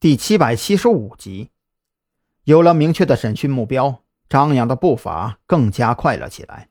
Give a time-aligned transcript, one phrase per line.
[0.00, 1.50] 第七百七十五集，
[2.44, 6.70] 有了明确的审讯目标，张扬的步伐更加快了起来。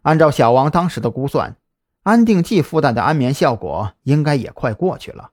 [0.00, 1.58] 按照小王当时的估算，
[2.04, 5.32] 安定剂附带的安眠效果应该也快过去了。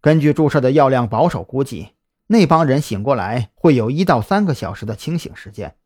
[0.00, 1.90] 根据注射的药量保守估计，
[2.28, 5.76] 那帮人醒过来会有一到三个小时的清醒时间。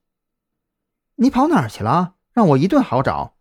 [1.16, 2.14] 你跑哪儿去了？
[2.32, 3.34] 让我一顿好找。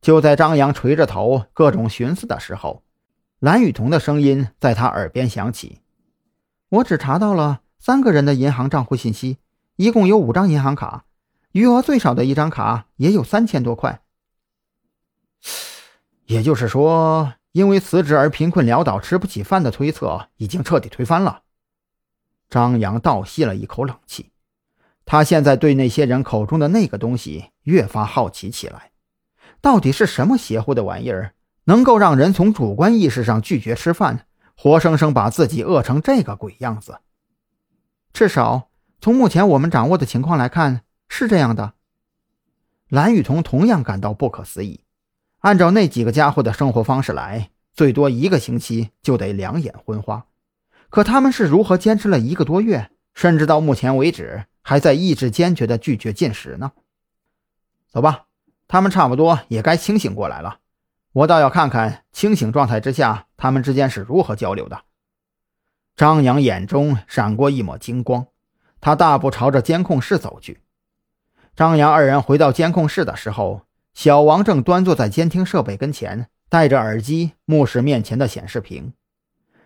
[0.00, 2.82] 就在张扬垂着头各种寻思的时候，
[3.38, 5.78] 蓝雨桐的声音在他耳边响起。
[6.72, 9.36] 我只查到了三个人的银行账户信息，
[9.76, 11.04] 一共有五张银行卡，
[11.50, 14.00] 余额最少的一张卡也有三千多块。
[16.24, 21.42] 也就是说，因为辞职而贫困潦倒、吃不起饭的推测已经彻底推翻了。
[22.48, 24.30] 张扬倒吸了一口冷气，
[25.04, 28.92] 他现在对那些人口中的那个东西越发好奇起来，
[29.60, 34.26] 到底是什么邪乎的玩意儿，能够让人从主观意识上拒绝吃饭？
[34.56, 36.98] 活生生把自己饿成这个鬼样子，
[38.12, 38.68] 至少
[39.00, 41.74] 从目前我们掌握的情况来看是这样的。
[42.88, 44.84] 蓝雨桐同样感到不可思议。
[45.38, 50.26] 按照那几个家伙的生活方式来，最多一个星期就得两眼昏花。
[50.88, 56.72] 可他们是如何坚持了一个多月，甚至到目前为止还在意志坚决地拒绝进食呢？
[57.88, 58.26] 走吧，
[58.68, 60.60] 他们差不多也该清醒过来了。
[61.12, 64.82] 我倒要看看清醒状态之下他们之间是如何交流的。
[65.94, 68.26] 张扬眼中闪过一抹金光，
[68.80, 70.62] 他大步朝着监控室走去。
[71.54, 78.94] 张扬二人回到监控室的时候，小王正端坐在监听设备跟前，戴着耳机目视面前的显示屏。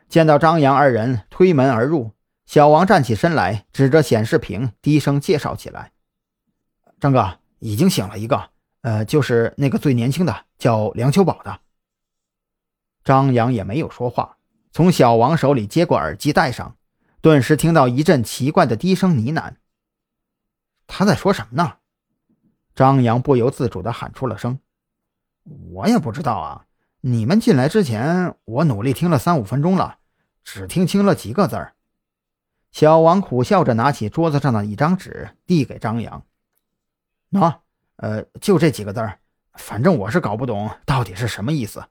[0.08, 2.11] 见到张扬二人推门而入，
[2.44, 5.92] 小王站起身来，指着显示屏低声介绍起来
[6.98, 8.50] ：“张哥，已经醒了一个。”
[8.87, 11.59] 呃，就是那个最年轻的，叫梁秋宝的。
[13.03, 14.37] 张扬也没有说话，
[14.70, 16.77] 从小王手里接过耳机戴上，
[17.20, 19.57] 顿时听到一阵奇怪的低声呢喃。
[20.87, 21.79] 他在说什么呢？
[22.77, 24.61] 张扬不由自主地喊出了声
[25.75, 26.67] ：“我也不知道啊！
[27.01, 29.98] 你们进来之前，我努力听了三五分钟了，
[30.45, 31.75] 只听清了几个字儿。”
[32.70, 36.25] 小王苦笑着拿起桌子上的一张纸，递给张扬
[37.35, 37.57] ：“喏。”
[37.96, 39.18] 呃，就这几个字儿，
[39.55, 41.84] 反正我是搞不懂到底是什么意思。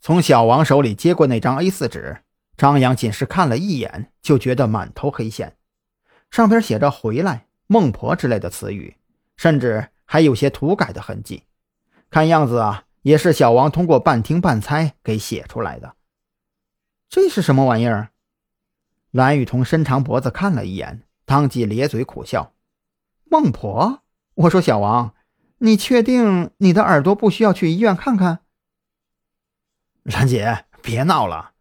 [0.00, 2.22] 从小王手里接过那张 A4 纸，
[2.56, 5.56] 张扬仅是看了一眼，就觉得满头黑线，
[6.30, 8.96] 上边写着“回来”“孟婆”之类的词语，
[9.36, 11.44] 甚至还有些涂改的痕迹。
[12.10, 15.96] 看样子啊，也是小王通过半听半猜给写出来的。
[17.08, 18.10] 这是什么玩意儿？
[19.10, 22.52] 蓝雨桐伸长脖子看了一眼，当即咧嘴苦笑
[23.24, 24.02] ：“孟婆。”
[24.34, 25.14] 我说：“小王，
[25.58, 28.40] 你确定你的耳朵不需要去医院看看？”
[30.04, 31.52] 兰姐，别闹了。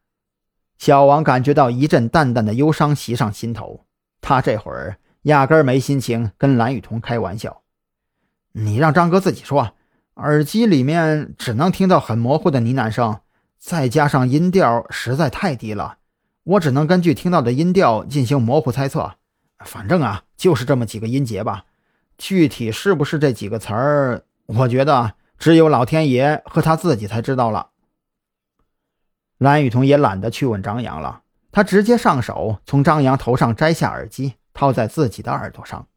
[0.78, 3.86] 小王感觉到一阵淡淡的忧伤袭上心头，
[4.20, 7.62] 他这会儿压根没心情跟蓝雨桐开玩笑。
[8.52, 9.76] 你让张哥自己说，
[10.16, 13.22] 耳机里面只能听到很模糊的呢喃声，
[13.58, 16.00] 再加上音调实在太低了，
[16.44, 19.16] 我只能根据听到的音调进行模糊猜测。
[19.60, 21.64] 反正啊，就是这么几个音节吧。
[22.18, 24.24] 具体是不是这几个词儿？
[24.46, 27.70] 我觉得只有老天爷和他自己才知道了。
[29.38, 35.88] 蓝雨桐也懒得去问张扬了，他直接上手从张扬头上摘下耳机，套在自己的耳朵上，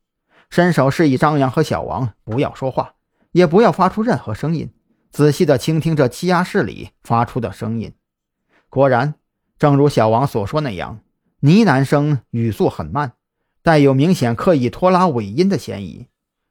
[0.51, 2.95] 伸手示意张扬和小王不要说话，
[3.33, 4.73] 也不要发出任何声音，
[5.11, 7.95] 仔细的倾听着气压室里发出的声音。
[8.69, 9.15] 果然，
[9.59, 11.01] 正如小王所说那样，
[11.41, 13.13] 呢喃声语速很慢。
[13.67, 16.07] 带有明显刻意拖拉尾音的嫌疑，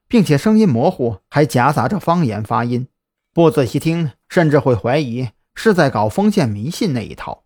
[0.06, 2.88] 并且声音模糊，还夹杂着方言发音，
[3.32, 7.44] 不仔细听甚至会怀疑是在搞封建迷信那一套。